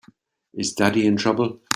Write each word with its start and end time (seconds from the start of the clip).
Is 0.51 0.73
Daddy 0.73 1.05
in 1.05 1.15
trouble? 1.15 1.61